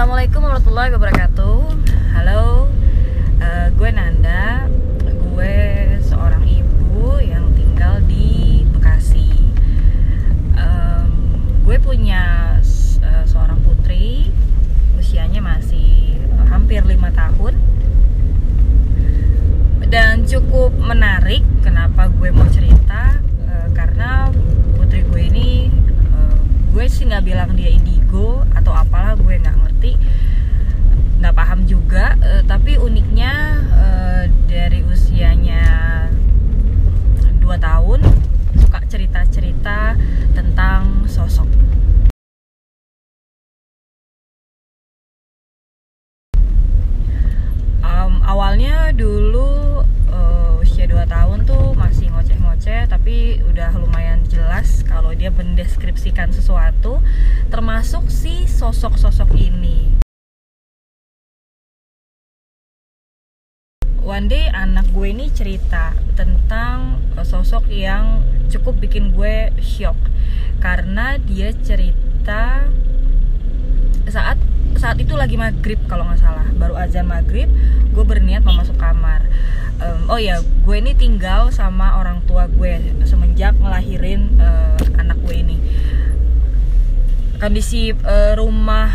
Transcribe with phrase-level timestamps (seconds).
[0.00, 1.60] Assalamualaikum warahmatullahi wabarakatuh.
[2.16, 2.72] Halo,
[3.36, 4.64] eh, gue Nanda.
[5.04, 5.52] Gue
[6.00, 9.28] seorang ibu yang tinggal di Bekasi.
[10.56, 11.04] Em,
[11.68, 14.32] gue punya s- eh, seorang putri,
[14.96, 16.16] usianya masih
[16.48, 17.60] hampir lima tahun.
[19.84, 21.44] Dan cukup menarik.
[21.60, 23.20] Kenapa gue mau cerita?
[23.44, 24.32] Eh, karena
[24.80, 25.68] putri gue ini,
[26.80, 30.00] gue sih nggak bilang dia indigo atau apalah gue nggak ngerti
[31.20, 32.16] nggak paham juga.
[32.24, 33.32] Eh, tapi uniknya
[33.68, 35.68] eh, dari usianya
[37.36, 38.00] 2 tahun
[38.64, 39.92] suka cerita-cerita
[40.32, 40.69] tentang
[54.60, 57.00] jelas kalau dia mendeskripsikan sesuatu
[57.48, 59.96] termasuk si sosok-sosok ini.
[64.04, 68.20] One day anak gue ini cerita tentang eh, sosok yang
[68.52, 69.96] cukup bikin gue shock.
[70.60, 72.68] Karena dia cerita
[74.12, 74.36] saat
[74.76, 76.44] saat itu lagi maghrib kalau nggak salah.
[76.52, 77.48] Baru azan maghrib
[77.96, 79.24] gue berniat mau masuk kamar.
[79.80, 83.99] Em, oh ya gue ini tinggal sama orang tua gue semenjak ngelahirin
[87.40, 88.92] kondisi eh, rumah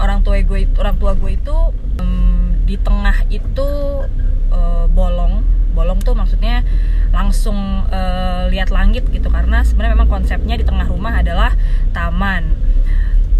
[0.00, 1.56] orang tua gue orang tua gue itu
[2.00, 3.68] em, di tengah itu
[4.50, 5.44] eh, bolong.
[5.74, 6.64] Bolong tuh maksudnya
[7.12, 9.28] langsung eh, lihat langit gitu.
[9.28, 11.52] Karena sebenarnya memang konsepnya di tengah rumah adalah
[11.92, 12.56] taman.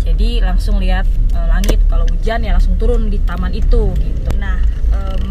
[0.05, 1.81] Jadi langsung lihat eh, langit.
[1.89, 4.31] Kalau hujan ya langsung turun di taman itu gitu.
[4.37, 4.61] Nah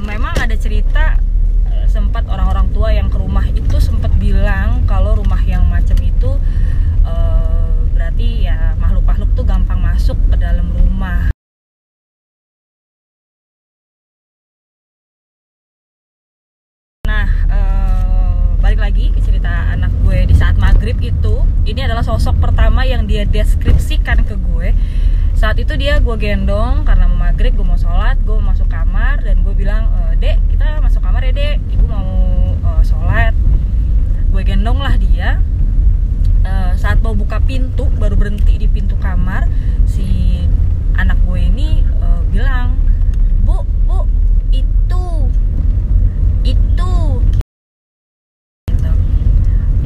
[0.03, 1.15] memang ada cerita
[1.87, 6.35] sempat orang-orang tua yang ke rumah itu sempat bilang kalau rumah yang macam itu
[7.05, 7.52] eh,
[8.03, 11.31] berarti ya makhluk-makhluk tuh gampang masuk ke dalam rumah
[17.07, 22.83] Nah, eh, balik lagi cerita anak gue di saat maghrib itu, ini adalah sosok pertama
[22.83, 24.75] yang dia deskripsikan ke gue.
[25.39, 29.23] Saat itu dia gue gendong karena mau maghrib, gue mau sholat, gue mau masuk kamar
[29.23, 32.11] dan gue bilang, "Eh, dek kita masuk kamar ya dek, ibu mau
[32.51, 33.31] eh, sholat.
[34.27, 35.39] Gue gendong lah dia.
[36.43, 39.47] Eh, saat mau buka pintu, baru berhenti di pintu kamar,
[39.87, 40.43] si
[40.99, 42.75] anak gue ini eh, bilang,
[43.47, 44.03] bu, bu,
[44.51, 45.03] itu
[46.43, 46.93] itu.
[48.67, 48.91] Gitu.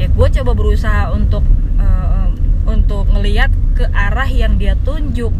[0.01, 1.45] ya gue coba berusaha untuk
[1.77, 2.29] eh,
[2.65, 5.33] untuk ngelihat ke arah yang dia tunjuk.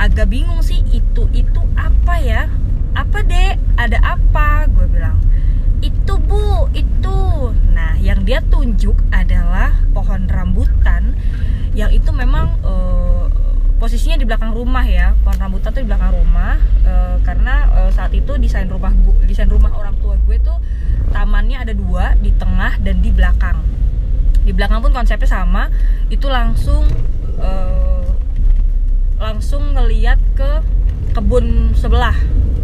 [0.00, 2.48] Agak bingung sih itu itu apa ya?
[2.96, 3.60] Apa dek?
[3.76, 4.64] Ada apa?
[4.72, 5.20] Gue bilang
[5.84, 7.52] itu bu itu.
[7.76, 9.76] Nah yang dia tunjuk adalah
[10.10, 11.14] pohon rambutan
[11.70, 13.24] yang itu memang eh,
[13.78, 15.14] posisinya di belakang rumah ya.
[15.22, 18.90] Pohon rambutan tuh di belakang rumah eh, karena eh, saat itu desain rumah
[19.22, 20.58] desain rumah orang tua gue tuh
[21.14, 23.62] tamannya ada dua di tengah dan di belakang.
[24.42, 25.70] Di belakang pun konsepnya sama
[26.10, 26.90] itu langsung
[27.38, 28.10] eh,
[29.22, 30.58] langsung ngeliat ke
[31.12, 32.14] kebun sebelah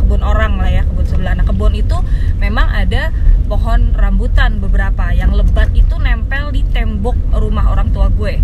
[0.07, 1.35] kebun orang lah ya kebun sebelah.
[1.35, 1.99] Nah kebun itu
[2.39, 3.11] memang ada
[3.51, 5.11] pohon rambutan beberapa.
[5.11, 8.39] Yang lebat itu nempel di tembok rumah orang tua gue.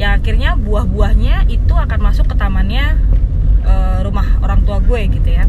[0.00, 2.96] Ya akhirnya buah-buahnya itu akan masuk ke tamannya
[3.68, 5.44] eh, rumah orang tua gue gitu ya.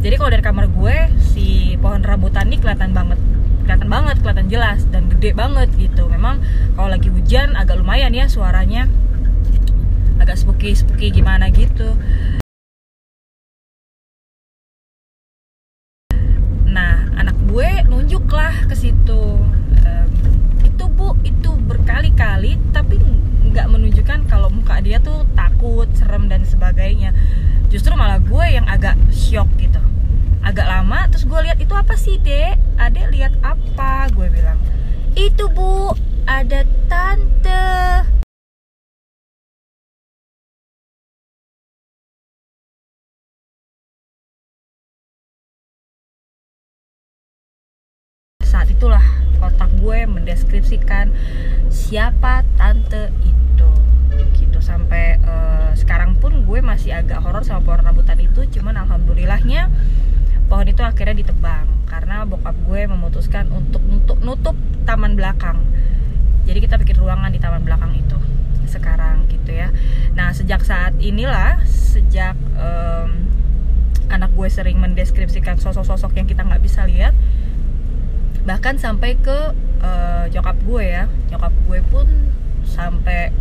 [0.00, 3.20] Jadi kalau dari kamar gue si pohon rambutan ini kelihatan banget.
[3.68, 6.08] Kelihatan banget kelihatan jelas dan gede banget gitu.
[6.08, 6.40] Memang
[6.80, 8.88] kalau lagi hujan agak lumayan ya suaranya.
[10.16, 11.92] Agak spooky spooky gimana gitu
[17.52, 19.22] gue nunjuk lah ke situ.
[19.84, 20.08] Em,
[20.64, 22.96] itu bu itu berkali-kali tapi
[23.52, 27.12] nggak menunjukkan kalau muka dia tuh takut serem dan sebagainya.
[27.68, 29.84] Justru malah gue yang agak shock gitu.
[30.40, 32.56] Agak lama terus gue lihat itu apa sih dek?
[32.80, 34.08] Adek lihat apa?
[34.16, 34.56] Gue bilang
[35.12, 35.92] itu bu
[36.24, 37.68] ada tante
[48.82, 49.06] itulah
[49.38, 51.14] otak gue mendeskripsikan
[51.70, 53.70] siapa tante itu
[54.42, 54.58] gitu.
[54.58, 59.70] Sampai eh, sekarang pun gue masih agak horor sama pohon rambutan itu cuman alhamdulillahnya
[60.50, 65.62] pohon itu akhirnya ditebang karena bokap gue memutuskan untuk untuk nutup taman belakang.
[66.42, 68.18] Jadi kita bikin ruangan di taman belakang itu
[68.66, 69.70] sekarang gitu ya.
[70.18, 73.30] Nah sejak saat inilah sejak em,
[74.10, 77.14] anak gue sering mendeskripsikan sosok-sosok yang kita nggak bisa lihat
[78.42, 79.38] bahkan sampai ke
[79.82, 81.04] eh, nyokap gue ya.
[81.30, 82.06] Nyokap gue pun
[82.66, 83.32] sampai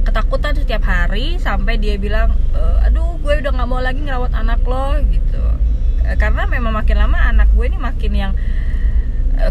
[0.00, 4.64] ketakutan setiap hari sampai dia bilang e, aduh gue udah nggak mau lagi ngerawat anak
[4.64, 5.44] lo gitu.
[6.02, 8.32] E, karena memang makin lama anak gue ini makin yang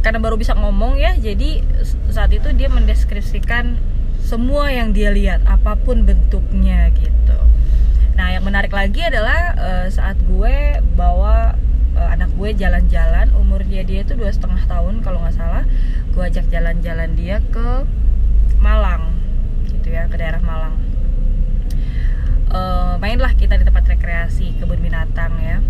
[0.06, 1.66] karena baru bisa ngomong ya jadi
[2.14, 3.74] saat itu dia mendeskripsikan
[4.22, 7.40] semua yang dia lihat apa pun bentuknya gitu.
[8.14, 9.58] Nah yang menarik lagi adalah
[9.90, 11.58] saat gue bawa
[12.00, 15.68] e, anak gue jalan-jalan umurnya dia itu dua setengah tahun kalau nggak salah.
[16.16, 17.84] Gue ajak jalan-jalan dia ke
[18.64, 19.20] Malang
[19.68, 20.80] gitu ya ke daerah Malang.
[22.50, 25.62] Uh, mainlah kita di tempat rekreasi kebun binatang ya.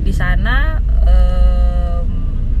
[0.00, 2.08] Di sana um,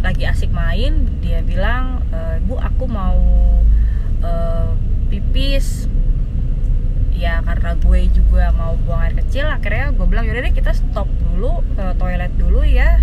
[0.04, 3.16] lagi asik main dia bilang e, bu aku mau
[4.20, 4.68] uh,
[5.08, 5.88] pipis
[7.14, 11.06] ya karena gue juga mau buang air kecil akhirnya gue bilang yaudah deh kita stop
[11.30, 12.98] dulu ke toilet dulu ya.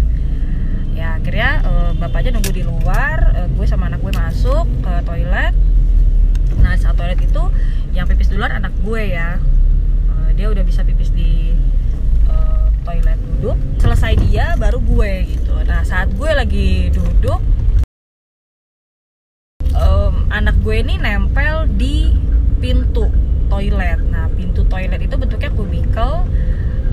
[0.92, 5.56] Ya akhirnya uh, bapaknya nunggu di luar uh, gue sama anak gue masuk ke toilet.
[6.60, 7.44] Nah saat toilet itu
[7.96, 9.40] yang pipis duluan anak gue ya.
[10.12, 11.56] Uh, dia udah bisa pipis di
[12.28, 13.58] uh, toilet duduk.
[13.80, 15.56] Selesai dia baru gue gitu.
[15.64, 17.40] Nah saat gue lagi duduk
[19.74, 22.12] um, anak gue ini nempel di
[22.62, 23.10] pintu
[23.52, 24.00] toilet.
[24.08, 26.24] Nah pintu toilet itu bentuknya kubikel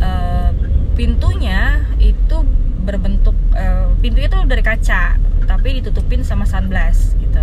[0.03, 0.51] uh,
[0.99, 2.43] pintunya itu
[2.83, 5.15] berbentuk uh, pintunya tuh dari kaca
[5.47, 7.41] tapi ditutupin sama sunblast gitu.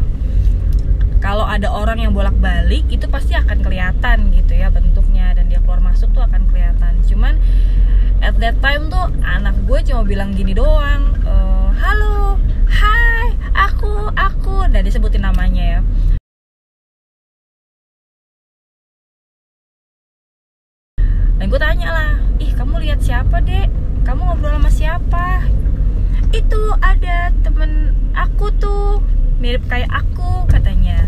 [1.23, 5.81] Kalau ada orang yang bolak-balik itu pasti akan kelihatan gitu ya bentuknya dan dia keluar
[5.81, 7.01] masuk tuh akan kelihatan.
[7.07, 7.41] Cuman
[8.25, 11.35] at that time tuh anak gue cuma bilang gini doang e,
[11.77, 15.79] halo hai aku aku dan disebutin namanya ya
[21.55, 22.11] gue tanya lah
[22.43, 23.71] ih kamu lihat siapa dek?
[24.03, 25.47] Kamu ngobrol sama siapa?
[26.35, 28.99] Itu ada temen aku tuh
[29.39, 31.07] mirip kayak aku katanya.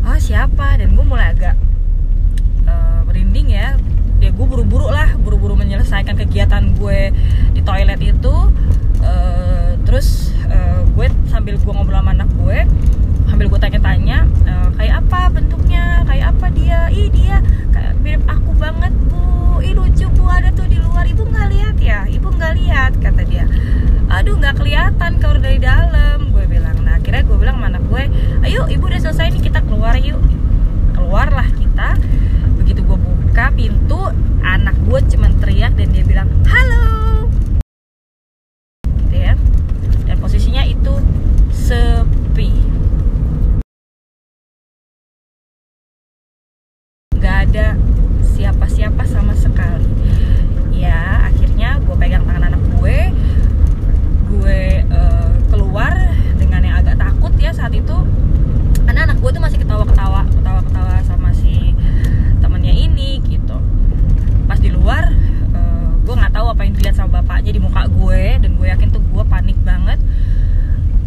[0.00, 0.80] Oh siapa?
[0.80, 1.60] Dan gue mulai agak
[2.64, 3.76] uh, merinding ya.
[4.16, 7.12] Ya gue buru-buru lah buru-buru menyelesaikan kegiatan gue
[7.52, 8.48] di toilet itu.
[9.04, 12.64] Uh, terus uh, gue sambil gue ngobrol anak gue
[13.26, 17.42] sambil gue tanya-tanya uh, kayak apa bentuknya kayak apa dia ih dia
[17.74, 21.76] kayak mirip aku banget bu ih lucu bu ada tuh di luar ibu nggak lihat
[21.76, 23.44] ya ibu nggak lihat kata dia
[24.08, 26.32] aduh nggak kelihatan kalau dari dalam.
[26.32, 28.02] Gue bilang nah akhirnya gue bilang sama anak gue
[28.48, 30.22] ayo ibu udah selesai nih kita keluar yuk.
[30.96, 32.00] Keluarlah kita.
[32.56, 34.00] Begitu gue buka pintu
[34.40, 37.28] anak gue cuman teriak dan dia bilang halo
[39.02, 39.34] gitu ya
[40.06, 40.94] dan posisinya itu
[41.50, 42.54] sepi
[47.18, 47.74] nggak ada
[48.22, 49.90] siapa-siapa sama sekali
[50.70, 52.98] ya akhirnya gue pegang tangan anak gue
[54.26, 54.60] gue
[54.92, 55.92] uh, keluar
[56.36, 57.96] dengan yang agak takut ya saat itu
[58.86, 61.74] karena anak gue tuh masih ketawa-ketawa ketawa-ketawa sama si
[62.38, 63.58] temennya ini gitu
[64.46, 65.10] pas di luar
[65.56, 68.88] uh, gue nggak tahu apa yang dilihat sama bapaknya di muka gue dan gue yakin
[68.92, 69.98] tuh gue panik banget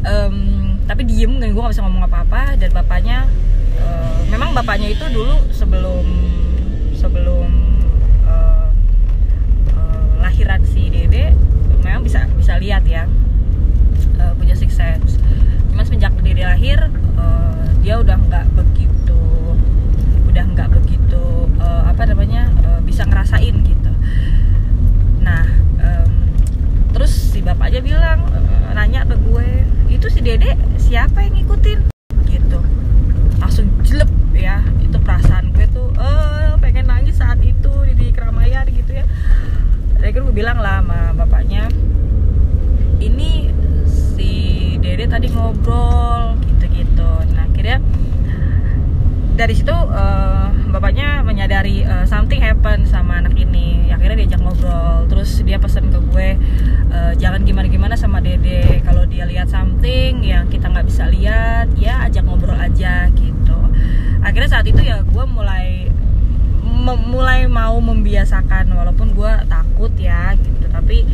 [0.03, 0.35] um,
[0.89, 3.27] tapi diem gue nggak bisa ngomong apa-apa dan bapaknya
[3.75, 6.07] uh, memang bapaknya itu dulu sebelum
[6.95, 7.51] sebelum
[8.23, 8.71] uh,
[9.75, 11.35] uh, lahiran si Dede
[11.83, 13.03] memang bisa bisa lihat ya
[14.15, 15.19] uh, punya six sense
[15.75, 16.87] cuman semenjak Dede lahir
[17.19, 19.19] uh, dia udah nggak begitu
[20.23, 23.91] udah nggak begitu uh, apa namanya uh, bisa ngerasain gitu
[25.19, 25.43] nah
[25.83, 26.31] um,
[26.95, 30.55] terus si bapak aja bilang uh, nanya ke gue itu si Dede
[30.89, 31.79] siapa yang ngikutin?
[32.25, 32.59] Gitu.
[33.37, 38.65] Langsung jelek ya itu perasaan gue tuh eh pengen nangis saat itu di, di keramaian
[38.65, 39.05] gitu ya.
[40.01, 41.69] Dan gue bilang lah sama bapaknya
[42.97, 43.53] ini
[43.85, 44.33] si
[44.81, 47.11] Dede tadi ngobrol gitu-gitu.
[47.37, 47.77] Nah akhirnya
[49.39, 53.87] dari situ uh, bapaknya menyadari uh, something happen sama anak ini.
[53.87, 56.29] Akhirnya diajak ngobrol terus dia pesen ke gue
[56.91, 58.83] uh, jangan gimana-gimana sama dede.
[58.83, 63.59] Kalau dia lihat something yang kita nggak bisa lihat ya ajak ngobrol aja gitu.
[64.19, 65.87] Akhirnya saat itu ya gue mulai
[67.07, 70.67] mulai mau membiasakan walaupun gue takut ya gitu.
[70.67, 71.07] Tapi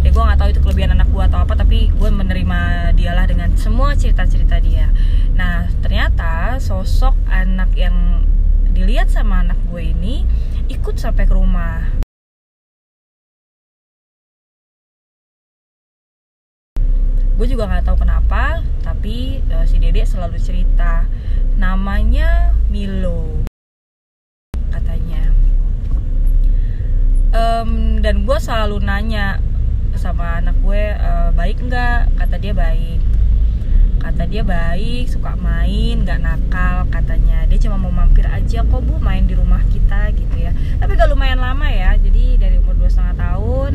[0.00, 3.48] ya gue nggak tahu itu kelebihan anak gue atau apa tapi gue menerima dialah dengan
[3.56, 4.92] semua cerita-cerita dia.
[5.32, 8.28] Nah ternyata sosok anak yang
[8.76, 10.28] dilihat sama anak gue ini
[10.68, 11.96] ikut sampai ke rumah.
[17.40, 21.08] Gue juga nggak tahu kenapa tapi uh, si dede selalu cerita
[21.56, 23.48] namanya Milo
[24.68, 25.32] katanya.
[27.32, 29.40] Um, dan gue selalu nanya
[29.96, 32.20] sama anak gue e, baik nggak?
[32.20, 33.00] Kata dia baik.
[33.98, 37.48] Kata dia baik suka main nggak nakal katanya.
[37.48, 40.52] Dia cuma mau mampir aja kok bu main di rumah kita gitu ya.
[40.78, 43.72] Tapi gak lumayan lama ya jadi dari umur dua setengah tahun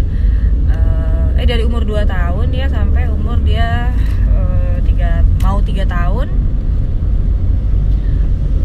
[0.71, 3.89] uh, eh dari umur 2 tahun dia sampai umur dia
[4.29, 6.29] uh, tiga mau tiga tahun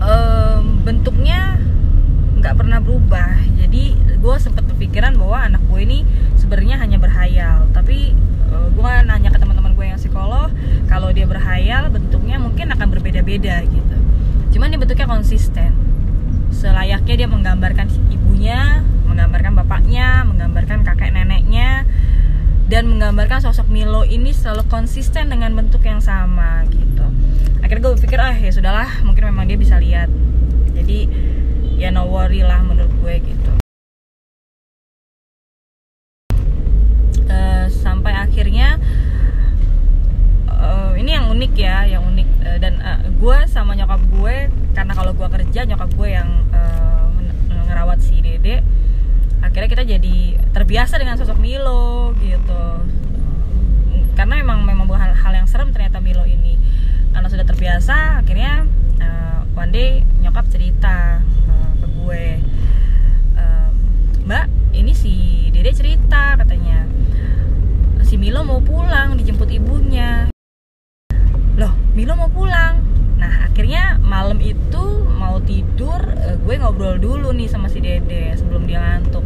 [0.03, 1.59] um, bentuknya
[2.37, 3.43] nggak pernah berubah.
[3.59, 5.99] Jadi gue sempat berpikiran bahwa anak gue ini
[6.47, 7.67] sebenarnya hanya berhayal.
[7.75, 8.15] Tapi
[8.55, 10.55] uh, gue nanya ke teman-teman gue yang psikolog
[10.87, 13.97] kalau dia berhayal bentuknya mungkin akan berbeda-beda gitu.
[14.55, 15.75] Cuman dia bentuknya konsisten.
[16.55, 21.83] Selayaknya dia menggambarkan ibunya menggambarkan bapaknya menggambarkan kakek neneknya
[22.71, 27.11] dan menggambarkan sosok Milo ini selalu konsisten dengan bentuk yang sama gitu.
[27.59, 30.07] Akhirnya gue berpikir ah ya sudahlah mungkin memang dia bisa lihat.
[30.79, 31.11] Jadi
[31.75, 33.57] ya no worry lah menurut gue gitu
[37.31, 38.79] uh, sampai akhirnya
[40.49, 44.37] uh, ini yang unik ya yang unik uh, dan uh, gue sama nyokap gue
[44.87, 47.11] karena kalau gue kerja nyokap gue yang uh,
[47.67, 48.63] ngerawat si dede
[49.43, 50.17] akhirnya kita jadi
[50.55, 52.87] terbiasa dengan sosok Milo gitu.
[54.15, 56.55] Karena memang memang bukan hal yang serem ternyata Milo ini.
[57.11, 58.63] Karena sudah terbiasa akhirnya
[59.03, 62.25] uh, one day nyokap cerita uh, ke gue.
[63.35, 63.69] Uh,
[64.23, 66.87] mbak ini si dede cerita katanya.
[68.07, 70.31] Si Milo mau pulang dijemput ibunya.
[71.59, 72.87] Loh Milo mau pulang?
[73.17, 74.76] Nah akhirnya malam itu
[76.67, 79.23] ngobrol dulu nih sama si dede sebelum dia ngantuk.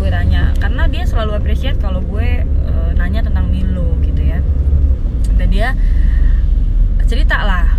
[0.00, 4.40] Gue tanya karena dia selalu appreciate kalau gue uh, nanya tentang Milo gitu ya.
[5.36, 5.76] Dan dia
[7.04, 7.76] cerita lah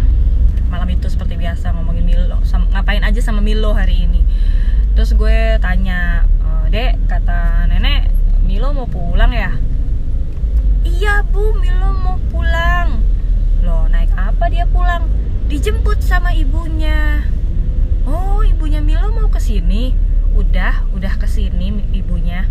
[0.69, 4.21] malam itu seperti biasa ngomongin Milo sama, ngapain aja sama Milo hari ini.
[4.93, 8.13] Terus gue tanya e, dek kata nenek
[8.45, 9.57] Milo mau pulang ya?
[10.85, 13.01] Iya bu Milo mau pulang.
[13.65, 15.09] Loh naik apa dia pulang?
[15.49, 17.25] Dijemput sama ibunya
[18.07, 19.91] oh ibunya Milo mau ke sini
[20.37, 22.47] udah udah ke sini ibunya.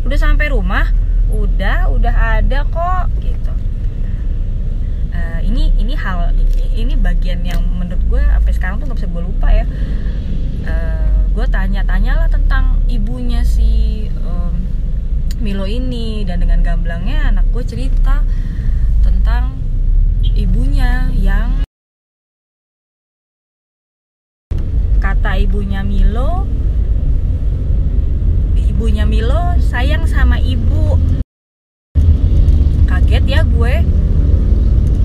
[0.00, 0.88] Udah sampai rumah?
[1.30, 3.52] Udah udah ada kok gitu.
[5.12, 6.32] Uh, ini ini hal
[6.72, 9.64] ini bagian yang menurut gue sampai sekarang tuh nggak bisa gue lupa ya.
[10.64, 14.54] Uh, gue tanya-tanyalah tentang ibunya si um,
[15.38, 18.24] Milo ini dan dengan gamblangnya anak gue cerita
[19.04, 19.60] tentang
[20.34, 21.62] ibunya yang
[25.40, 26.44] ibunya Milo
[28.54, 31.00] ibunya Milo sayang sama ibu
[32.84, 33.74] kaget ya gue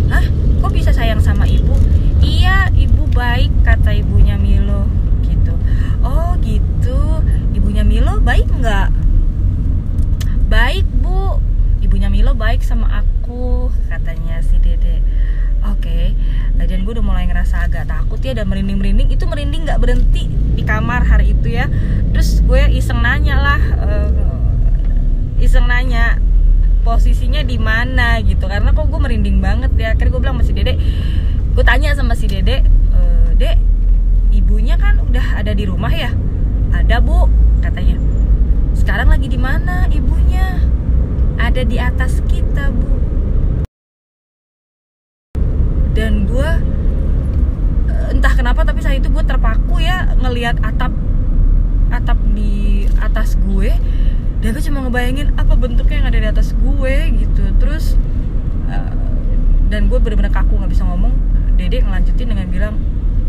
[0.06, 0.26] Hah?
[0.62, 1.74] Kok bisa sayang sama ibu?
[2.22, 4.86] Iya, ibu baik kata ibunya Milo
[5.26, 5.58] gitu.
[6.06, 7.26] Oh gitu.
[7.58, 8.94] Ibunya Milo baik nggak?
[10.46, 11.42] Baik bu.
[11.82, 15.02] Ibunya Milo baik sama aku katanya si Dede.
[15.66, 16.14] Oke.
[16.14, 16.66] Okay.
[16.70, 19.14] Dan gue udah mulai ngerasa agak takut ya dan merinding-merinding.
[19.14, 20.26] Itu merinding nggak berhenti
[20.58, 21.70] di kamar hari itu ya.
[22.10, 23.62] Terus gue iseng nanya lah.
[23.78, 24.10] Uh,
[25.38, 26.18] iseng nanya
[26.82, 30.54] posisinya di mana gitu karena kok gue merinding banget ya akhirnya gue bilang sama si
[30.54, 30.74] dede
[31.58, 32.62] gue tanya sama si dede
[32.94, 33.00] e,
[33.42, 33.58] dek
[34.30, 36.14] ibunya kan udah ada di rumah ya
[36.78, 37.26] ada bu
[37.66, 37.98] katanya
[38.78, 40.62] sekarang lagi di mana ibunya
[41.42, 42.94] ada di atas kita bu
[45.98, 46.50] dan gue
[48.26, 50.90] entah kenapa tapi saat itu gue terpaku ya ngelihat atap
[51.94, 53.70] atap di atas gue.
[54.42, 57.54] Dan gue cuma ngebayangin apa bentuknya yang ada di atas gue gitu.
[57.62, 57.94] Terus
[58.66, 58.98] uh,
[59.70, 61.14] dan gue bener-bener kaku nggak bisa ngomong.
[61.54, 62.82] Dede ngelanjutin dengan bilang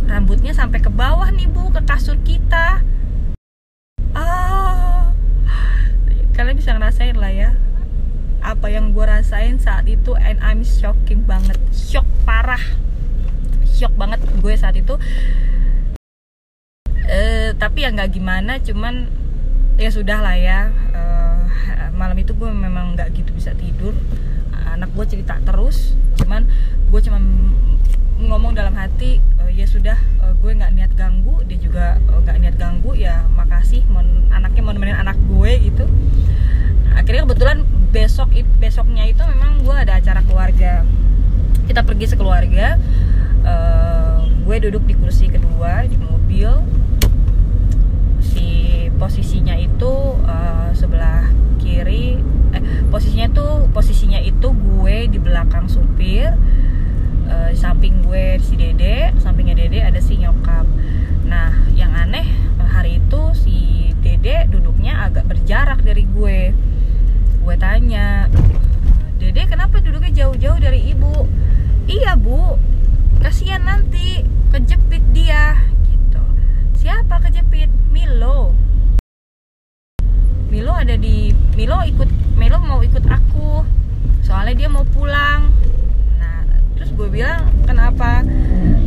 [0.09, 2.81] rambutnya sampai ke bawah nih bu ke kasur kita.
[4.17, 5.12] Ah.
[6.33, 7.53] Kalian bisa ngerasain lah ya
[8.41, 11.61] apa yang gue rasain saat itu and I'm shocking banget.
[11.69, 12.86] Shock parah
[13.76, 14.97] shock banget gue saat itu.
[17.06, 19.06] Uh, tapi ya nggak gimana cuman
[19.76, 20.73] ya sudah lah ya.
[20.97, 21.45] Uh,
[21.92, 23.92] malam itu gue memang nggak gitu bisa tidur.
[24.73, 26.49] Anak gue cerita terus cuman
[26.88, 27.21] gue cuma
[28.16, 31.45] ngomong dalam hati uh, ya sudah uh, gue nggak niat ganggu.
[31.45, 35.85] Dia juga nggak uh, niat ganggu ya makasih mon, anaknya mau nemenin anak gue gitu.
[36.97, 37.61] Akhirnya kebetulan
[37.92, 40.83] besok besoknya itu memang gue ada acara keluarga.
[41.68, 42.78] Kita pergi sekeluarga
[43.47, 46.50] uh, gue duduk di kursi kedua di mobil.
[48.97, 49.93] Posisinya itu
[50.25, 51.29] uh, sebelah
[51.61, 52.17] kiri
[52.57, 56.33] eh posisinya tuh posisinya itu gue di belakang supir.
[57.29, 60.65] Uh, samping gue si dede sampingnya dede ada si nyokap.
[61.29, 62.25] Nah yang aneh
[62.57, 66.57] hari itu si dede duduknya agak berjarak dari gue.
[67.45, 68.33] Gue tanya
[69.21, 71.29] dede kenapa duduknya jauh-jauh dari ibu?
[71.85, 72.59] Iya bu
[73.20, 75.56] kasihan nanti kejepit dia
[75.88, 76.23] gitu.
[76.76, 77.68] Siapa kejepit?
[77.92, 78.52] Milo.
[80.46, 83.64] Milo ada di Milo ikut Milo mau ikut aku.
[84.23, 85.52] Soalnya dia mau pulang.
[86.20, 86.44] Nah
[86.76, 88.23] terus gue bilang kenapa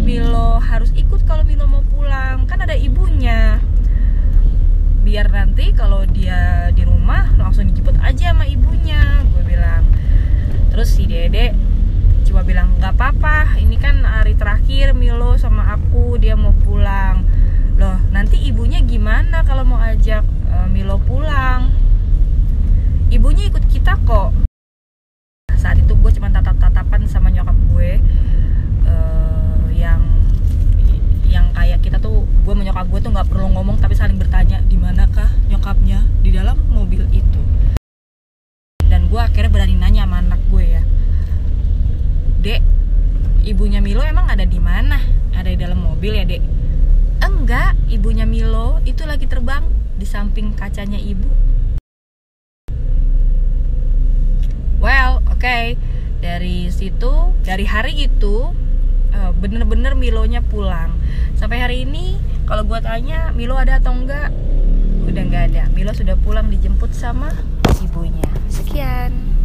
[0.02, 2.46] Milo harus ikut kalau Milo mau pulang?
[2.46, 3.60] Kan ada ibunya.
[5.04, 9.84] Biar nanti kalau dia di rumah langsung dijemput aja sama ibunya gue bilang.
[10.70, 11.69] Terus si dede
[12.30, 17.26] cuma bilang nggak apa-apa ini kan hari terakhir Milo sama aku dia mau pulang.
[17.74, 20.22] Loh nanti ibunya gimana kalau mau ajak
[20.54, 21.74] uh, Milo pulang?
[23.10, 24.30] Ibunya ikut kita kok.
[25.58, 27.98] Saat itu gue cuma tatap-tatapan sama nyokap gue
[28.86, 30.06] uh, yang
[31.26, 34.62] yang kayak kita tuh gue sama nyokap gue tuh nggak perlu ngomong tapi saling bertanya
[34.70, 37.42] di manakah nyokapnya di dalam mobil itu?
[38.86, 40.86] Dan gue akhirnya berani nanya sama anak gue ya
[42.40, 42.64] dek
[43.44, 44.96] ibunya Milo emang ada di mana?
[45.36, 46.40] Ada di dalam mobil ya dek?
[47.20, 49.68] Enggak ibunya Milo itu lagi terbang
[50.00, 51.28] di samping kacanya ibu.
[54.80, 55.40] Well oke.
[55.40, 55.76] Okay.
[56.20, 58.52] dari situ dari hari itu
[59.16, 60.96] eh, bener-bener Milonya pulang.
[61.36, 64.32] Sampai hari ini kalau gue tanya Milo ada atau enggak?
[65.08, 65.64] Udah nggak ada.
[65.76, 67.32] Milo sudah pulang dijemput sama
[67.84, 68.28] ibunya.
[68.48, 69.39] Sekian